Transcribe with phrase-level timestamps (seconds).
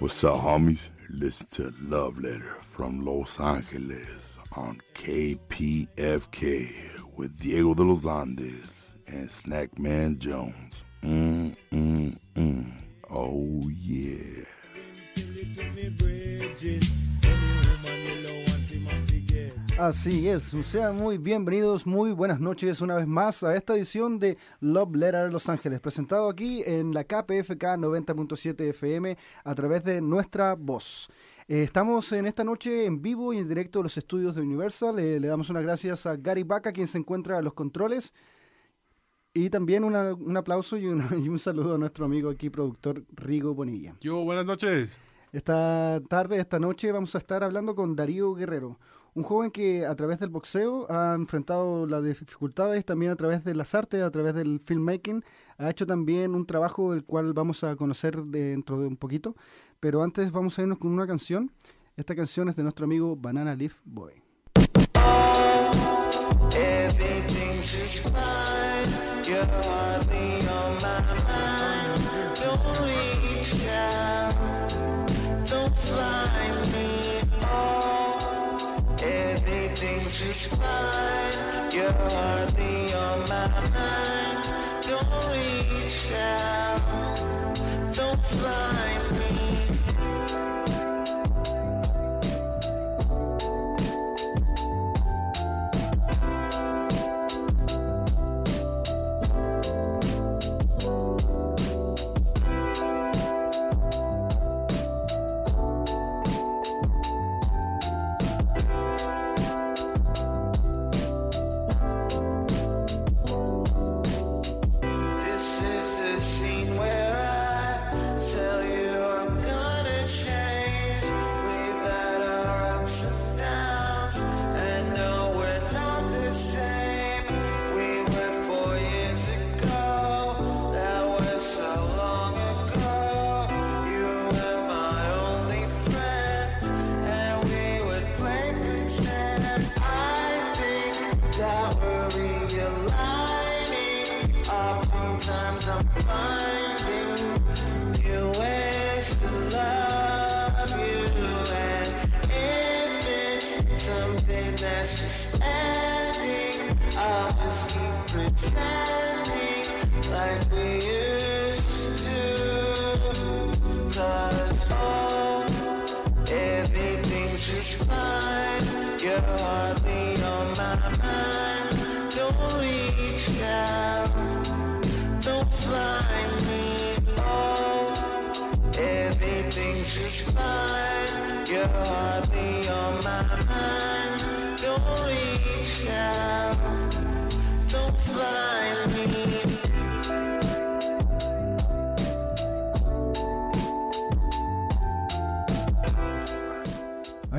[0.00, 0.88] What's up, homies?
[1.10, 6.72] Listen to Love Letter from Los Angeles on KPFK
[7.18, 10.84] with Diego de los Andes and Snackman Jones.
[11.02, 12.72] Mm, mm, mm.
[13.10, 14.46] Oh, yeah.
[19.80, 24.36] Así es, sean muy bienvenidos, muy buenas noches una vez más a esta edición de
[24.60, 30.54] Love Letter Los Ángeles, presentado aquí en la KPFK 90.7 FM a través de nuestra
[30.54, 31.08] voz.
[31.48, 34.98] Eh, estamos en esta noche en vivo y en directo de los estudios de Universal.
[34.98, 38.12] Eh, le damos unas gracias a Gary Baca, quien se encuentra a los controles.
[39.32, 43.02] Y también una- un aplauso y, una- y un saludo a nuestro amigo aquí, productor
[43.12, 43.96] Rigo Bonilla.
[44.02, 45.00] Yo, buenas noches.
[45.32, 48.78] Esta tarde, esta noche, vamos a estar hablando con Darío Guerrero,
[49.14, 53.54] un joven que a través del boxeo ha enfrentado las dificultades, también a través de
[53.54, 55.24] las artes, a través del filmmaking,
[55.58, 59.36] ha hecho también un trabajo del cual vamos a conocer dentro de un poquito,
[59.78, 61.50] pero antes vamos a irnos con una canción.
[61.96, 64.22] Esta canción es de nuestro amigo Banana Leaf Boy.
[80.20, 81.70] Just fine.
[81.72, 84.09] You're hardly on my mind.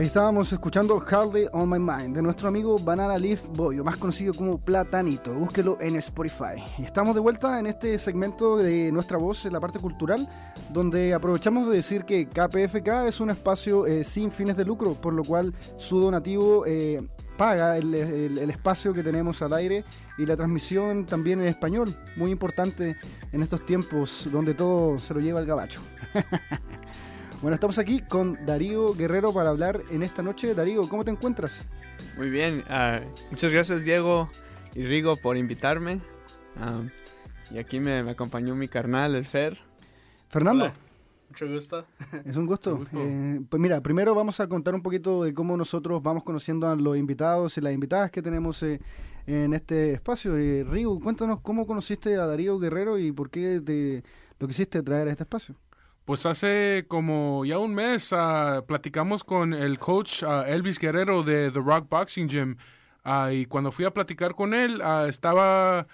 [0.02, 3.98] Ahí estábamos escuchando Hardly on My Mind de nuestro amigo Banana Leaf Boy, o más
[3.98, 5.32] conocido como Platanito.
[5.32, 6.56] Búsquelo en Spotify.
[6.80, 10.28] Y estamos de vuelta en este segmento de nuestra voz en la parte cultural,
[10.72, 15.14] donde aprovechamos de decir que KPFK es un espacio eh, sin fines de lucro, por
[15.14, 17.00] lo cual su donativo eh,
[17.38, 19.86] paga el, el- el espacio que tenemos al aire
[20.18, 22.96] y la transmisión también en español, muy importante
[23.32, 25.80] en estos tiempos donde todo se lo lleva el gabacho.
[27.42, 30.54] Bueno, estamos aquí con Darío Guerrero para hablar en esta noche.
[30.54, 31.66] Darío, ¿cómo te encuentras?
[32.16, 34.30] Muy bien, ah, muchas gracias Diego
[34.76, 36.02] y Rigo por invitarme.
[36.56, 36.84] Ah,
[37.50, 39.58] y aquí me, me acompañó mi carnal, el Fer.
[40.30, 40.74] Fernando, Hola.
[41.30, 41.86] Mucho gusto.
[42.26, 42.80] es un gusto.
[42.94, 46.76] Eh, pues mira, primero vamos a contar un poquito de cómo nosotros vamos conociendo a
[46.76, 48.82] los invitados y las invitadas que tenemos eh,
[49.26, 50.38] en este espacio.
[50.38, 54.04] Eh, Rigo, cuéntanos cómo conociste a Darío Guerrero y por qué te
[54.40, 55.56] lo quisiste traer a este espacio.
[56.06, 61.52] Pues hace como ya un mes ah, platicamos con el coach ah, Elvis Guerrero de
[61.52, 62.58] The Rock Boxing Gym.
[63.04, 65.88] Ah, y cuando fui a platicar con él, estaba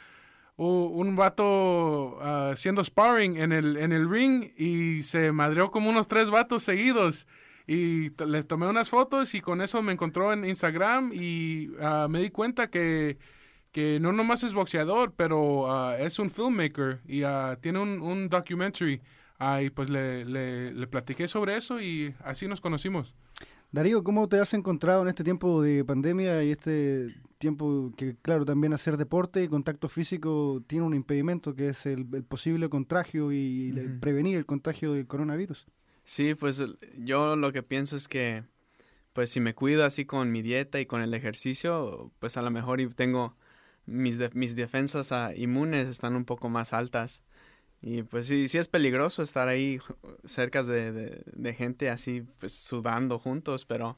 [0.57, 2.19] un vato
[2.51, 7.27] haciendo sparring en el, en el ring y se madreó como unos tres vatos seguidos.
[7.68, 11.69] Y les tomé unas fotos y con eso me encontró en Instagram y
[12.10, 13.18] me di cuenta que,
[13.71, 18.30] que no nomás es boxeador, pero ah, es un filmmaker y ah, tiene un, un
[18.30, 19.01] documentary.
[19.39, 23.13] Ah, y pues le, le, le platiqué sobre eso y así nos conocimos.
[23.72, 28.45] Darío, ¿cómo te has encontrado en este tiempo de pandemia y este tiempo que, claro,
[28.45, 33.31] también hacer deporte y contacto físico tiene un impedimento que es el, el posible contagio
[33.31, 34.00] y el Ujú.
[34.00, 35.68] prevenir el contagio del coronavirus?
[36.06, 36.63] Sí, pues
[36.98, 38.44] yo lo que pienso es que,
[39.13, 42.50] pues si me cuido así con mi dieta y con el ejercicio, pues a lo
[42.50, 43.36] mejor y tengo
[43.86, 47.22] mis, de- mis defensas ah, inmunes están un poco más altas.
[47.81, 49.79] Y pues sí, sí es peligroso estar ahí
[50.25, 53.97] cerca de, de- gente así, pues sudando juntos, pero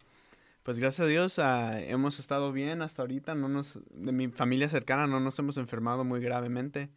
[0.63, 4.69] pues gracias a Dios ah, hemos estado bien hasta ahorita, no nos, de mi familia
[4.69, 6.89] cercana no nos hemos enfermado muy gravemente.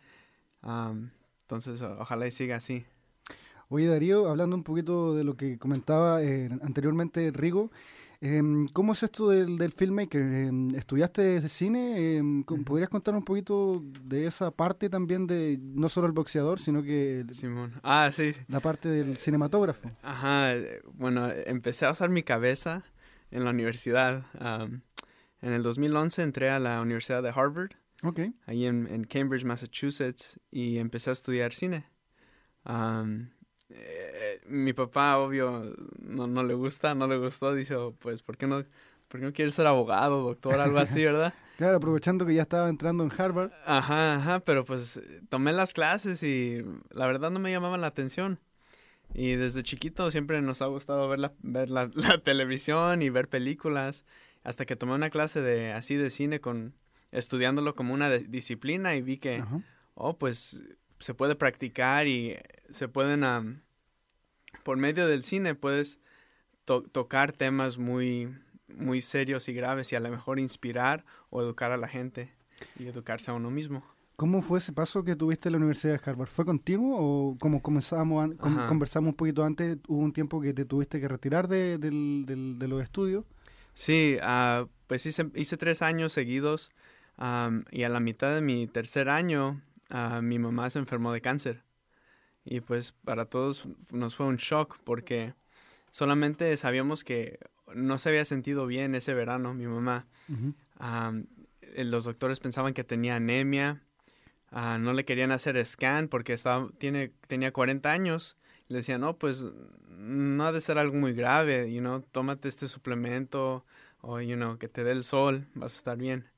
[1.42, 2.84] Entonces, ojalá y siga así.
[3.68, 7.70] Oye Darío, hablando un poquito de lo que comentaba eh, anteriormente Rigo,
[8.22, 10.22] em, ¿cómo es esto del, del filmmaker?
[10.22, 12.16] Em, ¿Estudiaste cine?
[12.16, 12.64] Em, ¿cómo- Ujú.
[12.66, 17.24] ¿Podrías contar un poquito de esa parte también de no solo el boxeador, sino que
[17.32, 17.72] Simón.
[17.82, 18.32] Ah, sí.
[18.48, 19.90] la parte del cinematógrafo?
[20.02, 20.52] Ajá.
[20.94, 22.84] Bueno, empecé a usar mi cabeza
[23.30, 24.24] en la universidad.
[24.40, 27.72] En el 2011 entré a la Universidad de Harvard,
[28.04, 28.20] Ok.
[28.46, 31.84] ahí en, en Cambridge, Massachusetts, y empecé a estudiar cine.
[33.74, 37.54] Eh, mi papá, obvio, no, no le gusta, no le gustó.
[37.54, 38.64] Dice, "Oh, pues, ¿por qué no,
[39.08, 41.34] por qué no quieres ser abogado, doctor, algo así, verdad?
[41.56, 43.52] Claro, aprovechando que ya estaba entrando en Harvard.
[43.66, 48.38] Ajá, ajá, pero pues tomé las clases y la verdad no me llamaban la atención.
[49.14, 53.28] Y desde chiquito siempre nos ha gustado ver la, ver la, la televisión y ver
[53.28, 54.04] películas.
[54.42, 56.74] Hasta que tomé una clase de así de cine con
[57.12, 59.60] estudiándolo como una de- disciplina y vi que, Ajá.
[59.94, 60.62] oh, pues
[61.02, 62.36] se puede practicar y
[62.70, 63.60] se pueden, am,
[64.62, 65.98] por medio del cine puedes
[66.64, 68.34] to- tocar temas muy,
[68.68, 72.32] muy serios y graves y a lo mejor inspirar o educar a la gente
[72.78, 73.84] y educarse a uno mismo.
[74.16, 76.28] ¿Cómo fue ese paso que tuviste en la Universidad de Harvard?
[76.28, 80.64] ¿Fue continuo o como comenzamos com- conversamos un poquito antes, hubo un tiempo que te
[80.64, 83.26] tuviste que retirar de, del- del- de los estudios?
[83.74, 86.70] Sí, ah, pues hice, hice tres años seguidos
[87.16, 89.60] am, y a la mitad de mi tercer año
[89.92, 91.62] ah, mi mamá se enfermó de cáncer.
[92.44, 95.34] Y pues para todos nos fue un shock porque
[95.92, 97.38] solamente sabíamos que
[97.74, 100.06] no se había sentido bien ese verano mi mamá.
[101.60, 103.82] Eh, los doctores pensaban que tenía anemia,
[104.50, 108.36] ah, no le querían hacer scan porque estaba, tiene, tenía 40 años.
[108.68, 109.44] Le decían, no, pues
[109.88, 113.64] no ha de ser algo muy grave, you know, tómate este suplemento
[114.00, 116.28] o, you know, que te dé el sol, vas a estar bien.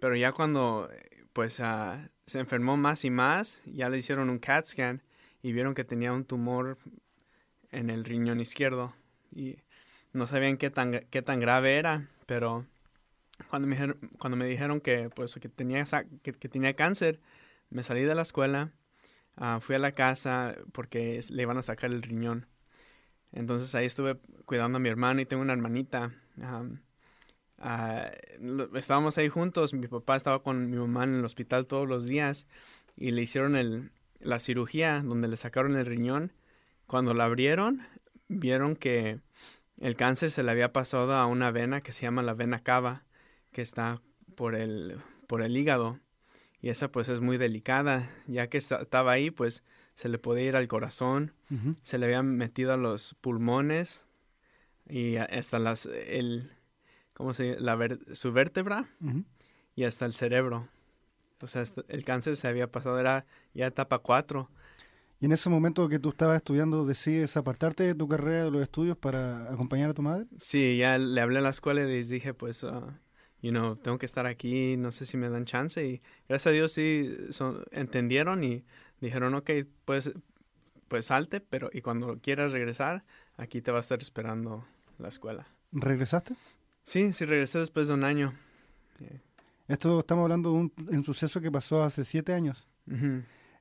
[0.00, 0.88] Pero ya cuando,
[1.32, 5.02] pues, ah, se enfermó más y más, ya le hicieron un CAT scan
[5.42, 6.78] y vieron que tenía un tumor
[7.72, 8.94] en el riñón izquierdo
[9.32, 9.56] y
[10.12, 12.66] no sabían qué tan, qué tan grave era, pero
[13.48, 15.84] cuando me cuando me dijeron que, pues, que, tenía,
[16.22, 17.18] que, tenía cáncer,
[17.68, 18.70] me salí de la escuela,
[19.34, 22.46] ah, fui a la casa porque le iban a sacar el riñón.
[23.32, 26.12] Entonces ahí estuve cuidando a mi hermano y tengo una hermanita.
[28.40, 32.04] Lo- estábamos ahí juntos, mi papá estaba con mi mamá en el hospital todos los
[32.06, 32.46] días
[32.96, 33.90] y le hicieron el,
[34.20, 36.32] la cirugía donde le sacaron el riñón.
[36.86, 37.82] Cuando la abrieron,
[38.28, 39.20] vieron que
[39.78, 43.04] el cáncer se le había pasado a una vena que se llama la vena cava,
[43.52, 44.00] que está
[44.34, 44.96] por el,
[45.26, 45.98] por el hígado.
[46.62, 49.62] Y esa pues es muy delicada, ya que esta- estaba ahí, pues
[49.94, 51.32] se le podía ir al corazón,
[51.82, 54.04] se le habían metido a los pulmones
[54.88, 56.50] y hasta las, el,
[57.20, 57.60] ¿cómo se?
[57.60, 58.88] La ver- su vértebra
[59.76, 60.68] y hasta el cerebro.
[61.42, 64.48] O sea, el cáncer se había pasado, era ya etapa 4.
[65.20, 68.62] Y en ese momento que tú estabas estudiando, decides apartarte de tu carrera de los
[68.62, 70.26] estudios para acompañar a tu madre.
[70.38, 72.98] Sí, ya le hablé a la escuela y les dije, pues, ah,
[73.42, 75.84] you know, tengo que estar aquí, no sé si me dan chance.
[75.86, 78.64] Y gracias a Dios sí son- entendieron y
[79.02, 79.50] dijeron, ok,
[79.84, 80.10] pues,
[80.88, 83.04] pues salte, pero y cuando quieras regresar,
[83.36, 84.64] aquí te va a estar esperando
[84.98, 85.46] la escuela.
[85.72, 86.34] ¿Regresaste?
[86.84, 88.32] Sí, sí regresé después de un año.
[89.68, 92.66] Esto estamos hablando de un, un suceso que pasó hace siete años.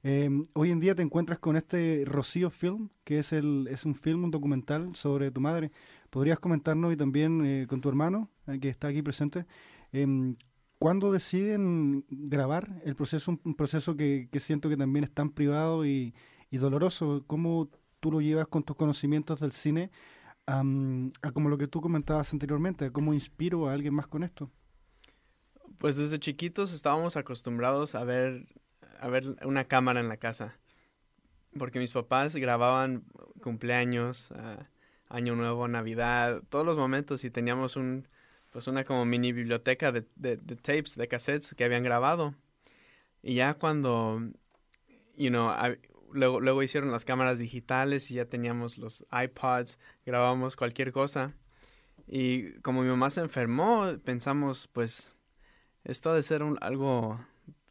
[0.04, 3.96] Eh, hoy en día te encuentras con este Rocío Film, que es, el, es un
[3.96, 5.72] film, un documental sobre tu madre.
[6.10, 9.46] ¿Podrías comentarnos y también eh, con tu hermano, eh, que está aquí presente,
[9.92, 10.36] em,
[10.80, 15.30] cuándo deciden grabar el proceso, un, un proceso que, que siento que también es tan
[15.30, 16.16] privado y,
[16.50, 17.24] y doloroso?
[17.28, 19.92] ¿Cómo tú lo llevas con tus conocimientos del cine
[20.50, 22.92] am, a como lo que tú comentabas anteriormente?
[22.92, 24.52] ¿Cómo inspiro a alguien más con esto?
[25.78, 28.48] Pues desde chiquitos estábamos acostumbrados a ver,
[29.00, 30.58] a ver una cámara en la casa.
[31.58, 33.06] Porque mis papás grababan
[33.42, 34.68] cumpleaños, ah,
[35.08, 38.08] Año Nuevo, Navidad, todos los momentos y teníamos un,
[38.52, 42.36] pues una como mini biblioteca de, de, de tapes, de cassettes que habían grabado.
[43.22, 44.22] Y ya cuando,
[45.18, 45.50] you know,
[46.14, 51.34] luego, luego hicieron las cámaras digitales y ya teníamos los iPods, grabamos cualquier cosa.
[52.08, 55.16] Y como mi mamá se enfermó, pensamos, pues,
[55.84, 57.20] esto ha de ser un- algo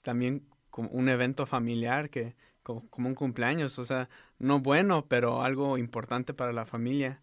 [0.03, 5.43] también como un evento familiar que co- como, un cumpleaños, o sea, no bueno, pero
[5.43, 7.23] algo importante para la familia.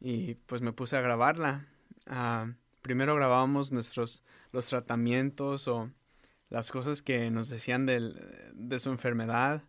[0.00, 1.66] Y pues me puse a grabarla.
[2.06, 4.22] Ah, primero grabábamos nuestros,
[4.52, 5.90] los tratamientos o
[6.50, 8.20] las cosas que nos decían del-
[8.54, 9.62] de su enfermedad.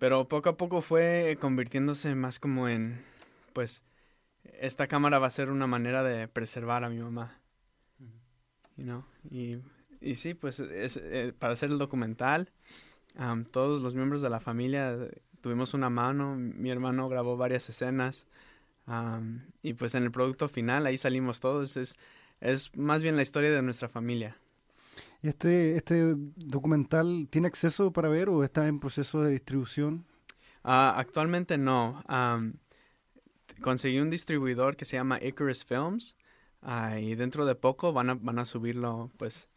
[0.00, 3.04] Pero poco a poco fue convirtiéndose más como en,
[3.52, 3.82] pues,
[4.58, 7.38] esta cámara va a ser una manera de preservar a mi mamá.
[8.78, 9.04] You know?
[9.30, 9.58] y,
[10.00, 12.50] y sí, pues es, eh, para hacer el documental,
[13.18, 17.68] am, todos los miembros de la familia eh, tuvimos una mano, mi hermano grabó varias
[17.68, 18.26] escenas
[19.62, 21.98] y pues en el producto final ahí salimos todos, es,
[22.40, 24.38] es más bien la historia de nuestra familia.
[25.22, 30.04] ¿Y este, este documental tiene acceso para ver o está en proceso de distribución?
[30.64, 32.02] Ah, actualmente no.
[32.06, 32.54] Am,
[33.60, 36.16] conseguí un distribuidor que se llama Icarus Films
[36.62, 39.50] ah, y dentro de poco van a, van a subirlo pues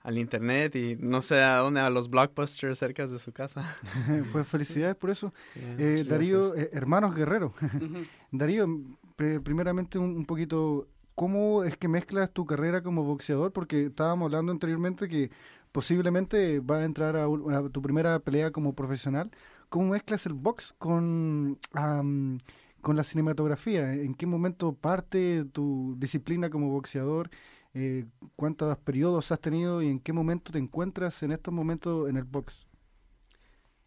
[0.00, 3.76] al internet y no sé a dónde, a los blockbusters cerca de su casa.
[4.32, 5.34] pues felicidades por eso.
[5.54, 7.54] Yeah, Eh, Darío, eh, hermanos Guerrero.
[8.30, 8.68] Darío,
[9.16, 13.52] primeramente un, un poquito, ¿cómo es que mezclas tu carrera como boxeador?
[13.52, 15.32] Porque estábamos hablando anteriormente que
[15.72, 17.26] posiblemente vas a entrar a,
[17.72, 19.32] tu primera pelea como profesional.
[19.68, 23.94] ¿Cómo mezclas el box con, con la cinematografía?
[23.94, 27.30] ¿En qué momento parte tu disciplina como boxeador?
[27.74, 28.06] Eh,
[28.36, 32.24] ¿Cuántos periodos has tenido y en qué momento te encuentras en estos momentos en el
[32.24, 32.68] box?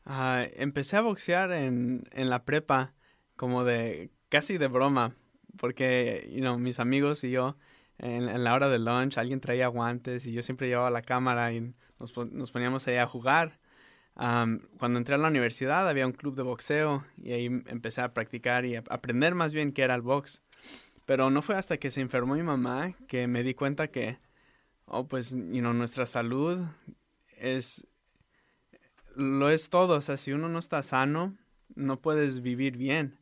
[0.04, 2.94] Ah, empecé a boxear en, en la prepa
[3.38, 5.16] como de casi de broma
[5.58, 7.58] porque you know, mis amigos y yo
[7.98, 11.54] en, en la hora del lunch alguien traía guantes y yo siempre llevaba la cámara
[11.54, 13.60] y nos, pon- nos poníamos ahí a jugar.
[14.16, 18.14] Am, cuando entré a la universidad había un club de boxeo y ahí empecé a
[18.14, 20.42] practicar y aprender más bien qué era el box.
[21.06, 24.20] Pero no fue hasta que se enfermó mi mamá que me di cuenta que,
[24.86, 26.62] oh, pues, you nuestra salud
[27.38, 27.88] es,
[29.16, 29.98] lo es todo.
[29.98, 31.38] O sea, si uno no está sano,
[31.76, 33.18] no puedes vivir bien.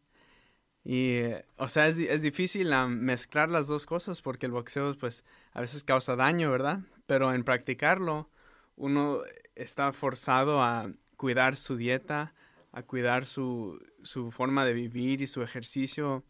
[0.90, 5.24] Y, eh, o sea, es, es difícil mezclar las dos cosas porque el boxeo, pues,
[5.54, 6.80] a veces causa daño, ¿verdad?
[7.06, 8.28] Pero en practicarlo,
[8.76, 9.20] uno
[9.54, 12.34] está forzado a cuidar su dieta,
[12.72, 16.24] a cuidar su, su forma de vivir y su ejercicio.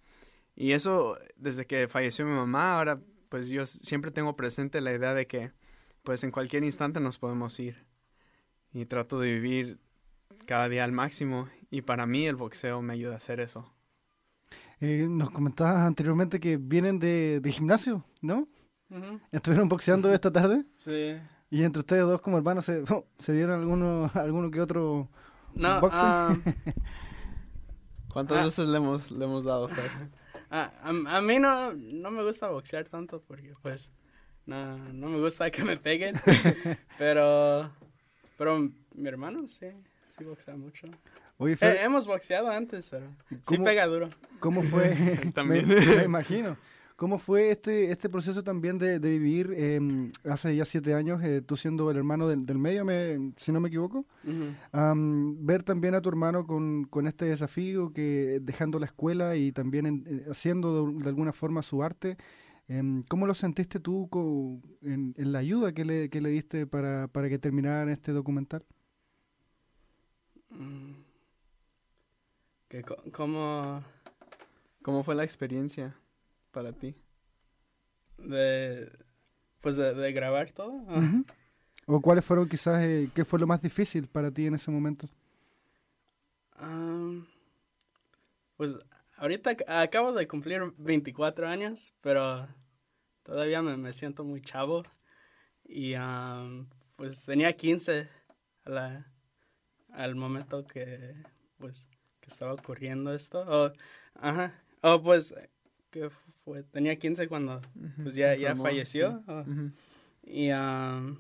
[0.58, 3.00] Y eso, desde que falleció mi mamá, ahora,
[3.30, 5.54] pues, yo siempre tengo presente la idea de que,
[6.04, 7.86] pues, en cualquier instante nos podemos ir
[8.74, 9.80] y trato de vivir
[10.48, 13.74] cada día al máximo y para mí el boxeo me ayuda a hacer eso.
[14.82, 18.48] Eh, nos comentabas anteriormente que vienen de, de gimnasio, ¿no?
[19.32, 20.66] ¿Estuvieron boxeando esta tarde?
[20.78, 21.16] Sí.
[21.52, 22.84] Y entre ustedes dos como hermanos se,
[23.18, 25.10] se dieron alguno, alguno que otro...
[25.56, 26.02] No, Boxing.
[26.06, 26.38] ah,
[28.14, 28.44] ¿Cuántas Ah.
[28.46, 29.70] veces le hemos, le hemos dado?
[30.52, 33.92] Ah, a, a mí no, no me gusta boxear tanto porque pues
[34.48, 36.16] no, no me gusta que me peguen.
[36.98, 37.70] pero,
[38.36, 38.58] pero
[38.96, 39.68] mi hermano sí,
[40.08, 40.88] sí boxea mucho.
[41.42, 43.08] Oye, Eh, Fer, hemos boxeado antes, pero
[43.48, 44.10] sí pega duro.
[44.40, 44.94] ¿cómo fue?
[45.34, 45.68] También.
[45.68, 46.58] me, me imagino.
[46.98, 49.80] ¿Cómo fue este, este proceso también de, de vivir eh,
[50.26, 53.62] hace ya siete años, eh, tú siendo el hermano del, del medio, me- si no
[53.62, 54.00] me equivoco?
[54.26, 54.54] Ujú.
[54.74, 59.54] Am, ver también a tu hermano con, con este desafío, que dejando la escuela y
[59.54, 62.18] también en- eh, haciendo de, de alguna forma su arte,
[62.68, 66.68] em, ¿cómo lo sentiste tú co- en, en la ayuda que le, que le diste
[66.68, 68.66] para, para que terminara este documental?
[70.50, 70.99] Mm.
[72.70, 73.84] Que co- como
[74.82, 75.96] ¿Cómo fue la experiencia
[76.52, 76.96] para ti?
[78.18, 78.92] de
[79.62, 80.74] pues de, de grabar todo.
[81.86, 85.10] ¿O cuáles fueron quizás, eh, qué fue lo más difícil para ti en ese momento?
[86.54, 87.26] Am,
[88.58, 88.76] pues
[89.18, 92.48] ahorita ac- acabo de cumplir 24 años, pero
[93.24, 94.84] todavía me, me siento muy chavo.
[95.66, 98.10] Y am, pues tenía 15
[98.66, 99.14] a la-
[99.92, 101.16] al momento que
[101.58, 101.88] pues
[102.30, 103.42] que estaba ocurriendo esto.
[103.48, 103.72] O,
[104.16, 104.54] ajá.
[104.82, 105.34] O pues
[105.90, 106.10] que
[106.44, 107.62] fue tenía 15 cuando
[108.04, 109.24] pues ya, ya falleció.
[109.26, 109.72] sí.
[110.32, 111.18] y am,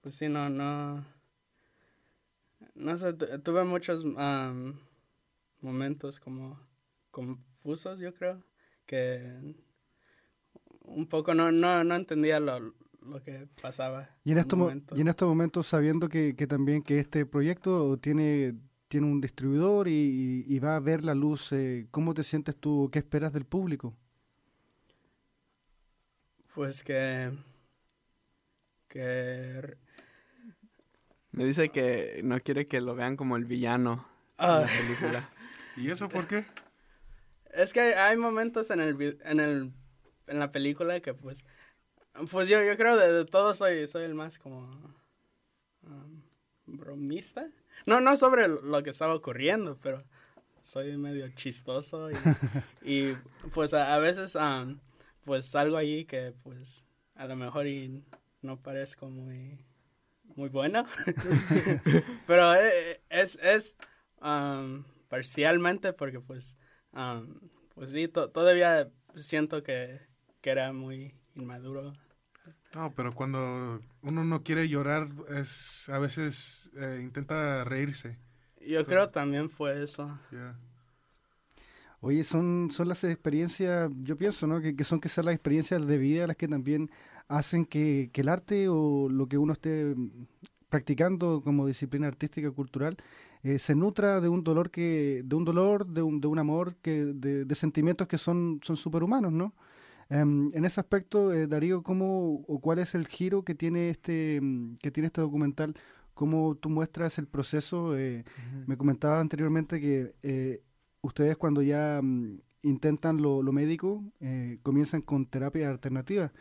[0.00, 1.04] pues sí, no, no.
[2.74, 4.78] No sé, tu- tuve muchos am,
[5.60, 6.60] momentos como
[7.10, 8.42] confusos, yo creo.
[8.86, 9.54] Que
[10.82, 14.08] un poco no, no, no entendía lo, lo que pasaba.
[14.24, 14.96] Y en, estos mo- momento.
[14.96, 18.54] y en estos momentos sabiendo que, que también que este proyecto tiene,
[18.88, 22.88] tiene un distribuidor y, y va a ver la luz, eh, ¿cómo te sientes tú?
[22.92, 23.96] ¿Qué esperas del público?
[26.54, 27.30] Pues que.
[28.88, 29.76] Que.
[31.32, 34.04] Me dice que no quiere que lo vean como el villano
[34.38, 35.30] de ah, la película.
[35.76, 36.44] ¿Y eso por qué?
[37.52, 39.72] Es que hay, momentos en el, vi- en el
[40.26, 41.44] en la película que pues
[42.30, 44.60] pues yo, yo creo de, de todos soy soy el más como
[45.82, 46.22] um,
[46.66, 47.48] bromista
[47.86, 50.04] No, no sobre lo que estaba ocurriendo, pero
[50.60, 52.14] soy medio chistoso y,
[52.82, 53.16] y,
[53.54, 54.78] pues a, a veces um,
[55.24, 58.04] pues salgo allí que pues a lo mejor y
[58.42, 59.64] no parezco muy
[60.36, 60.84] muy bueno.
[62.26, 63.74] pero eh, es, es
[64.22, 66.56] um, parcialmente porque pues
[66.92, 67.40] um,
[67.74, 70.00] pues sí, to- todavía siento que,
[70.40, 71.94] que era muy inmaduro.
[72.74, 78.18] No, pero cuando uno no quiere llorar, es a veces eh, intenta reírse.
[78.60, 80.18] Yo creo también fue eso.
[80.30, 80.56] Yeah.
[82.00, 84.60] Oye, son, son las experiencias, yo pienso, ¿no?
[84.60, 86.90] Que, que son quizás las experiencias de vida las que también
[87.26, 90.26] hacen que, que el arte o lo que uno esté mm,
[90.68, 92.96] practicando como disciplina artística cultural
[93.42, 96.76] eh, se nutra de un dolor que, de un dolor, de un, de un amor,
[96.82, 99.54] que, de, de sentimientos que son, son superhumanos, ¿no?
[100.10, 104.40] Em, en ese aspecto, eh, Darío, ¿cómo o cuál es el giro que tiene este,
[104.42, 105.74] mm, que tiene este documental?
[106.14, 107.96] ¿Cómo tú muestras el proceso?
[107.96, 108.24] Eh,
[108.66, 110.62] me comentaba anteriormente que eh,
[111.02, 116.32] ustedes cuando ya mm, intentan lo, lo médico, eh, comienzan con terapia alternativa.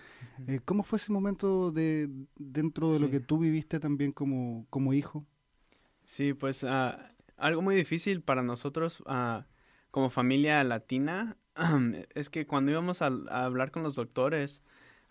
[0.47, 3.11] Eh, ¿Cómo fue ese momento de dentro de lo Sí.
[3.11, 5.25] que tú viviste también como, como hijo?
[6.05, 9.45] Sí, pues ah, algo muy difícil para nosotros ah,
[9.97, 11.37] como familia latina
[12.13, 14.61] es que cuando íbamos a, hablar con los doctores,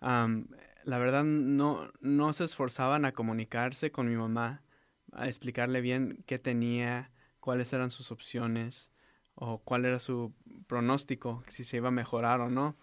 [0.00, 4.62] la verdad no, no se esforzaban a comunicarse con mi mamá,
[5.10, 8.92] a explicarle bien qué tenía, cuáles eran sus opciones
[9.34, 10.32] o cuál era su
[10.68, 12.76] pronóstico, si se iba a mejorar o no.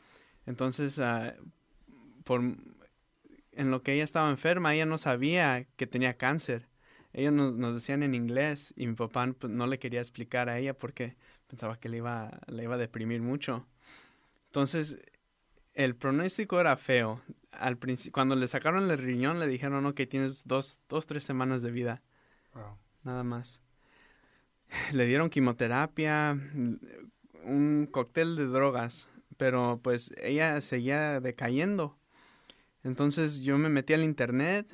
[0.45, 0.99] Entonces,
[2.25, 2.41] por,
[3.53, 6.67] en lo que ella estaba enferma, ella no sabía que tenía cáncer
[7.13, 10.57] ellos nos, nos decían en inglés y mi papá pues, no le quería explicar a
[10.57, 11.15] ella porque
[11.53, 13.67] pensaba que le iba, le iba a deprimir mucho.
[14.47, 14.97] Entonces,
[15.75, 17.21] el pronóstico era feo.
[17.51, 17.77] Al
[18.11, 22.01] cuando le sacaron el riñón le dijeron, ok, tienes dos, dos, tres semanas de vida,
[22.55, 22.75] Wow.
[23.03, 23.61] nada más.
[24.93, 26.35] Le dieron quimioterapia,
[27.43, 29.07] un cóctel de drogas,
[29.37, 31.99] pero pues ella seguía decayendo.
[32.83, 34.67] Entonces yo me metí al internet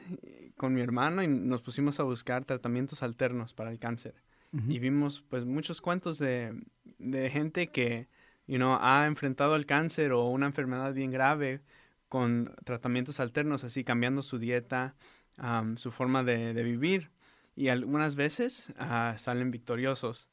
[0.55, 4.15] con mi hermano y nos pusimos a buscar tratamientos alternos para el cáncer.
[4.51, 6.59] Y vimos pues muchos cuentos de,
[6.97, 8.07] de gente que,
[8.47, 11.61] you know, ha enfrentado el cáncer o una enfermedad bien grave
[12.07, 14.95] con tratamientos alternos, así cambiando su dieta,
[15.37, 17.11] am, su forma de, de vivir.
[17.55, 20.29] Y algunas veces ah, salen victoriosos.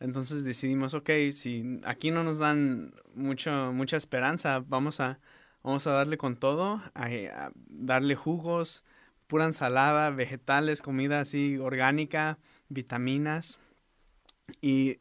[0.00, 5.20] Entonces decidimos, ok, si aquí no nos dan mucho, mucha esperanza, vamos a,
[5.62, 8.82] vamos a darle con todo, a darle jugos,
[9.30, 12.38] pura ensalada, vegetales, comida así orgánica,
[12.68, 13.58] vitaminas.
[14.60, 14.98] Y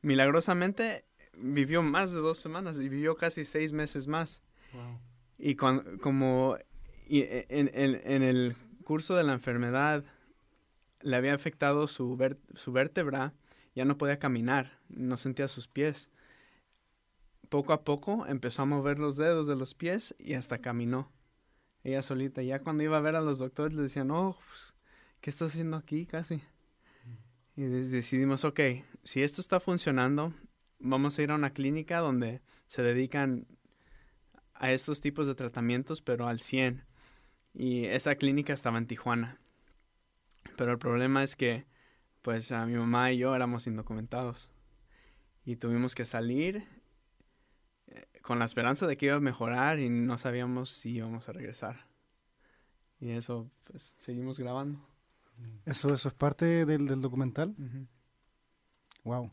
[0.00, 1.04] milagrosamente
[1.36, 4.42] vivió más de dos semanas, vivió casi seis meses más.
[4.72, 4.98] Wow.
[5.38, 6.56] Y con- como
[7.06, 10.04] y e, en, en- en el curso de la enfermedad
[11.02, 13.34] le había afectado su, ver- su vértebra,
[13.74, 16.08] ya no podía caminar, no sentía sus pies.
[17.50, 21.12] Poco a poco empezó a mover los dedos de los pies y hasta caminó.
[21.86, 22.42] Ella solita.
[22.42, 24.74] Ya cuando iba a ver a los doctores le decían, oh, pues,
[25.20, 26.42] ¿qué estás haciendo aquí casi?
[27.54, 28.58] Y decidimos, ok,
[29.04, 30.34] si esto está funcionando,
[30.80, 33.46] vamos a ir a una clínica donde se dedican
[34.52, 36.82] a estos tipos de tratamientos, pero al 100.
[37.54, 39.38] Y esa clínica estaba en Tijuana.
[40.56, 41.66] Pero el problema es que,
[42.20, 44.50] pues, a mi mamá y yo éramos indocumentados.
[45.44, 46.66] Y tuvimos que salir
[48.26, 51.86] con la esperanza de que iba a mejorar y no sabíamos si íbamos a regresar.
[52.98, 54.80] Y eso, pues, seguimos grabando.
[55.64, 57.54] Eso, eso es parte del, del documental.
[59.04, 59.30] Wow.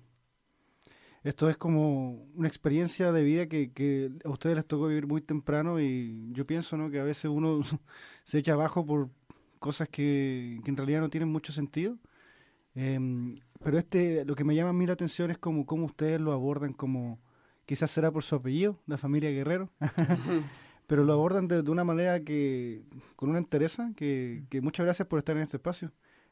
[1.23, 5.21] Esto es como una experiencia de vida que, que a ustedes les tocó vivir muy
[5.21, 6.91] temprano y yo pienso ¿no?
[6.91, 7.61] que a veces uno
[8.25, 9.09] se echa abajo por
[9.57, 11.97] cosas que, que en realidad no tienen mucho sentido.
[12.75, 16.21] Em, pero este, lo que me llama a mí la atención es como cómo ustedes
[16.21, 17.19] lo abordan como,
[17.65, 19.69] quizás será por su apellido, la familia Guerrero,
[20.87, 22.83] pero lo abordan de, de una manera que,
[23.15, 25.91] con una entereza, que, que muchas gracias por estar en este espacio.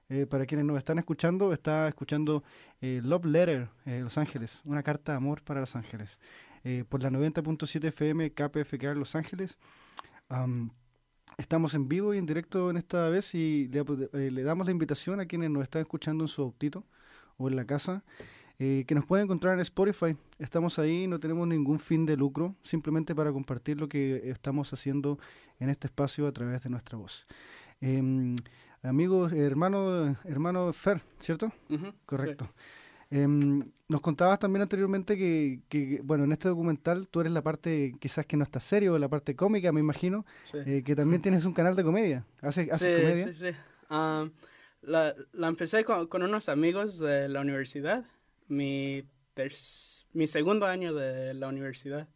[0.09, 2.43] Eh, para quienes nos están escuchando, está escuchando
[2.81, 6.19] eh, Love Letter, eh, Los Ángeles, una carta de amor para Los Ángeles,
[6.65, 9.57] eh, por la 90.7 FM KPFK Los Ángeles.
[10.27, 10.71] Am,
[11.37, 14.71] estamos en vivo y en directo en esta vez y le, eh, le damos la
[14.71, 16.85] invitación a quienes nos están escuchando en su autito
[17.37, 18.03] o en la casa,
[18.63, 20.15] eh, que nos pueden encontrar en Spotify.
[20.37, 25.17] Estamos ahí, no tenemos ningún fin de lucro, simplemente para compartir lo que estamos haciendo
[25.59, 27.25] en este espacio a través de nuestra voz.
[27.79, 28.35] Em,
[28.83, 31.51] amigo, hermano, hermano Fer, ¿cierto?
[32.05, 32.53] Correcto.
[33.09, 37.95] Em, nos contabas también anteriormente que, que, bueno, en este documental tú eres la parte
[37.99, 40.59] quizás que no está serio, la parte cómica, me imagino, sí.
[40.67, 42.27] eh, que también tienes un canal de comedia.
[42.41, 43.33] ¿Haces, comedia?
[43.33, 43.47] Sí, sí.
[43.89, 44.29] Um,
[44.83, 48.05] la, la empecé con, con unos amigos de la universidad,
[48.51, 49.03] mi,
[50.13, 52.07] mi segundo año de la universidad.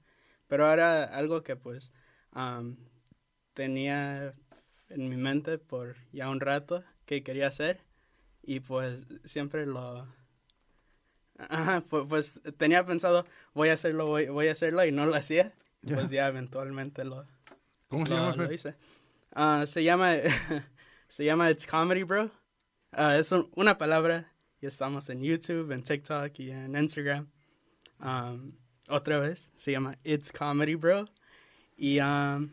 [0.48, 1.92] Pero era algo que pues
[2.32, 2.78] am,
[3.54, 4.34] tenía
[4.90, 7.82] en mi mente por ya un rato que quería hacer
[8.44, 10.08] y pues siempre lo...
[11.38, 15.16] Ajá, pu- pues, tenía pensado voy a hacerlo, voy, voy a hacerlo y no lo
[15.16, 15.54] hacía.
[15.86, 17.28] Pues ya eventualmente lo,
[17.90, 18.76] ¿Cómo se lo- llama, lo hice.
[19.34, 20.14] Ah, se llama
[21.08, 22.32] se llama It's Comedy Bro.
[22.92, 27.28] Ah, es un- una palabra y estamos en YouTube, en TikTok y en Instagram.
[28.00, 28.54] Um,
[28.88, 31.08] otra vez se llama It's Comedy Bro
[31.78, 32.52] y um,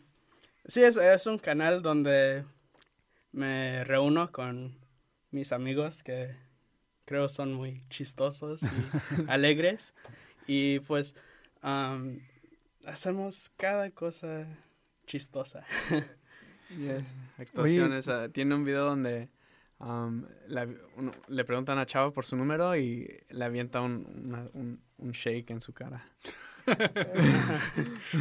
[0.64, 2.44] sí es, es un canal donde
[3.32, 4.76] me reúno con
[5.30, 6.34] mis amigos que
[7.04, 8.66] creo son muy chistosos y
[9.28, 9.94] alegres
[10.46, 11.14] y pues
[11.62, 12.18] um,
[12.86, 14.46] hacemos cada cosa
[15.06, 15.64] chistosa.
[16.78, 17.04] Yes,
[17.36, 18.08] Actuaciones.
[18.32, 19.28] tiene un video donde
[19.82, 20.66] um, la-
[20.96, 25.10] uno- le preguntan a Chavo por su número y le avienta un, una- un, un
[25.12, 26.04] shake en su cara.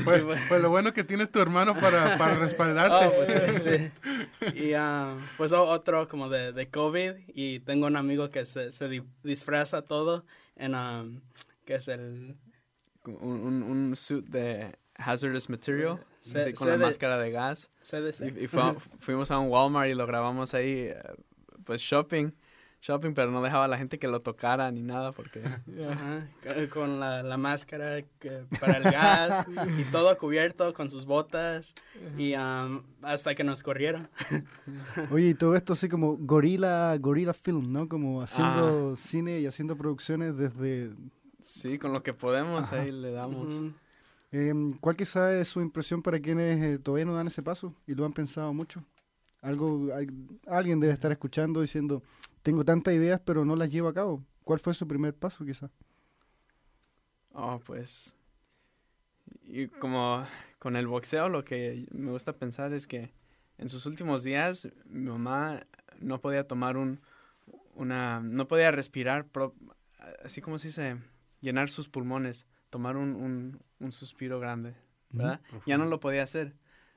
[0.04, 2.92] Pues, pues lo bueno que tienes tu hermano para, para respaldarte.
[3.06, 3.92] Oh, pues sí,
[4.50, 4.60] sí.
[4.60, 8.88] Y ah, pues otro como de, de COVID y tengo un amigo que se, se
[8.90, 11.22] di- disfraza todo en, um,
[11.66, 12.36] que es el...
[13.06, 17.70] Un, un, un suit de hazardous material Se- con la de- máscara de gas.
[17.82, 18.38] CDC.
[18.40, 21.02] Y, y fue- fuimos a un Walmart y lo grabamos ahí, eh,
[21.66, 22.32] pues shopping,
[22.82, 25.42] shopping, pero no dejaba a la gente que lo tocara ni nada porque...
[25.90, 26.28] Ajá,
[26.74, 29.46] con la, la máscara que- para el gas
[29.78, 31.76] y todo cubierto con sus botas
[32.18, 34.10] y um, hasta que nos corrieron.
[35.12, 37.88] Oye, y todo esto así como gorila, gorila film, ¿no?
[37.88, 38.96] Como haciendo Ah.
[38.96, 40.92] cine y haciendo producciones desde...
[41.42, 42.82] Sí, con lo que podemos Ajá.
[42.82, 43.64] ahí le damos.
[44.32, 47.96] Em, ¿Cuál quizá es su impresión para quienes eh, todavía no dan ese paso y
[47.96, 48.84] lo han pensado mucho?
[49.42, 50.14] Algo, al-
[50.48, 52.04] alguien debe estar escuchando diciendo,
[52.44, 54.24] tengo tantas ideas pero no las llevo a cabo.
[54.44, 55.70] ¿Cuál fue su primer paso quizá?
[57.34, 58.16] Oh, pues.
[59.44, 60.26] Y como
[60.60, 63.12] con el boxeo, lo que me gusta pensar es que
[63.58, 65.66] en sus últimos días mi mamá
[66.00, 67.00] no podía tomar un.
[67.74, 68.20] Una.
[68.20, 69.56] No podía respirar, pro-
[70.24, 70.98] así como se dice,
[71.40, 74.76] llenar sus pulmones, tomar un, un, un suspiro grande,
[75.10, 75.42] ¿verdad?
[75.66, 76.54] Ya no lo podía hacer.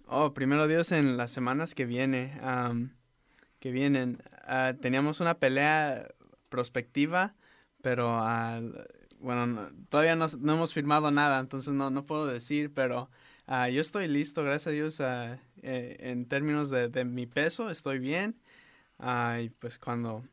[0.06, 2.38] Oh, primero Dios, en las semanas que viene,
[3.58, 6.08] que vienen, ah, teníamos una pelea
[6.50, 7.34] prospectiva,
[7.82, 8.60] pero ah,
[9.18, 13.08] bueno, no- todavía no, no hemos firmado nada, entonces no, no puedo decir, pero
[13.46, 17.70] ah, yo estoy listo, gracias a Dios, ah, eh, en términos de, de mi peso,
[17.70, 18.37] estoy bien,
[19.40, 20.24] y pues cuando,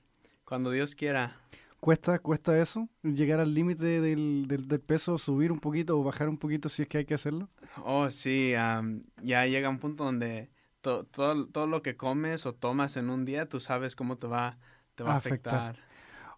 [0.46, 1.38] cuando Dios quiera.
[1.82, 2.88] ¿Cuesta, cuesta eso?
[3.04, 6.84] ¿Llegar al límite del, del, del peso, subir un poquito o bajar un poquito si
[6.84, 7.50] es que hay que hacerlo?
[7.78, 12.54] Oh, sí, am, ya llega un punto donde to- todo, todo lo que comes o
[12.56, 14.60] tomas en un día, tú sabes cómo te va,
[14.96, 15.64] te va a Afectar.
[15.64, 15.78] afectar.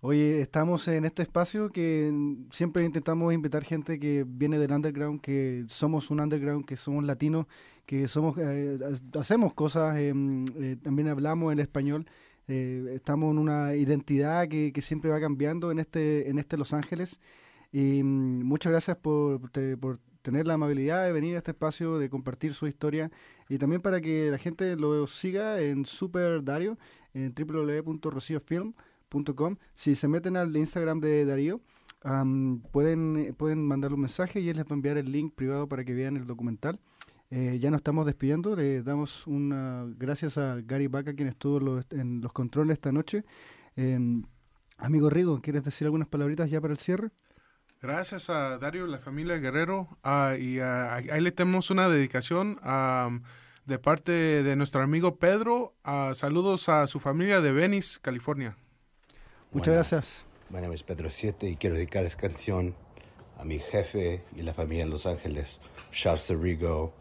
[0.01, 2.13] Oye, estamos en este espacio que
[2.51, 7.47] siempre intentamos invitar gente que viene del underground, que somos un underground, que somos latinos,
[7.86, 8.79] que somos eh,
[9.15, 10.13] ha- hacemos cosas, eh,
[10.58, 12.06] eh, también hablamos el español,
[12.47, 17.19] eh, estamos en una identidad que, siempre va cambiando en este, en este Los Ángeles.
[17.71, 19.39] Y mm, muchas gracias por,
[19.79, 23.12] por tener la amabilidad de venir a este espacio, de compartir su historia
[23.49, 26.79] y también para que la gente lo siga en Super Dario,
[27.13, 29.58] en www.rociofilm.com.
[29.75, 31.60] Si se meten al Instagram de Darío,
[32.71, 35.84] pueden, pueden mandarle un mensaje y él les va a enviar el link privado para
[35.84, 36.79] que vean el documental.
[37.35, 41.65] Eh, ya nos estamos despidiendo, le damos una gracias a Gary Baca quien estuvo en
[41.65, 43.25] los, en los controles esta noche.
[43.75, 44.21] Em,
[44.77, 47.09] amigo Rigo, ¿quieres decir algunas palabritas ya para el cierre?
[47.81, 52.59] Gracias a Dario, la familia Guerrero, ah, y ah, ahí le tenemos una dedicación
[53.65, 55.73] de parte de nuestro amigo Pedro.
[56.13, 58.55] saludos a su familia de Venice, California.
[59.51, 59.91] Muchas Buenas.
[59.91, 60.25] gracias.
[60.49, 62.75] Mi nombre es Pedro Siete y quiero dedicar esta canción
[63.39, 66.93] a mi jefe y la familia en Los Ángeles, Shouts to Rigo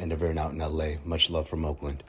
[0.00, 0.96] and everyone out in LA.
[1.04, 2.02] Much love from Oakland.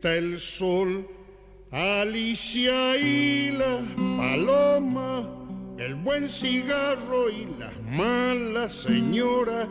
[0.00, 1.06] Gusta el sol,
[1.70, 3.80] Alicia y la
[4.16, 5.28] paloma,
[5.76, 9.68] el buen cigarro y las malas señoras,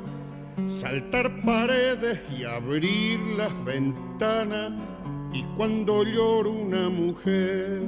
[0.67, 4.71] saltar paredes y abrir las ventanas,
[5.33, 7.81] y cuando llora una mujer.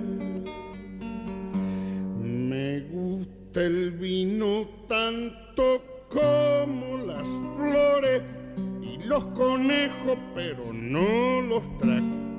[2.23, 8.23] Me gusta el vino tanto como las flores
[8.81, 12.20] y los conejos, pero no los tractores,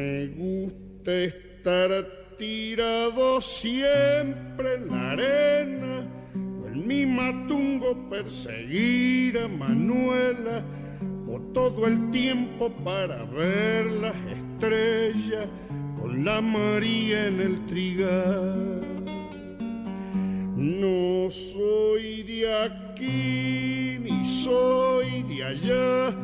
[0.00, 1.90] Me gusta estar
[2.38, 10.64] tirado siempre en la arena, o en mi matungo perseguir a Manuela,
[11.28, 15.46] o todo el tiempo para ver las estrellas
[16.00, 18.80] con la María en el trigal.
[20.56, 26.16] No soy de aquí ni soy de allá,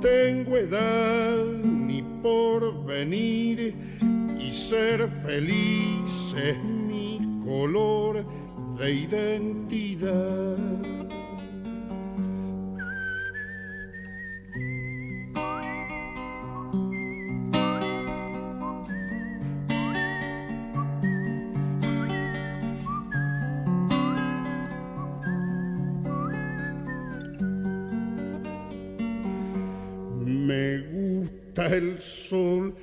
[0.00, 3.74] tengo edad ni por venir
[4.38, 8.24] y ser feliz es mi color
[8.78, 10.97] de identidad.
[31.72, 32.74] El sol,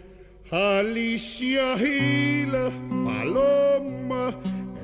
[0.52, 2.72] Alicia y las
[3.04, 4.36] palomas,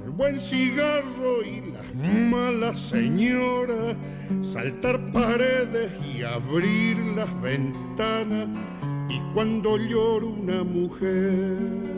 [0.04, 3.96] el buen cigarro y las malas señoras,
[4.42, 8.48] saltar paredes y abrir las ventanas,
[9.10, 11.91] y cuando llora una mujer.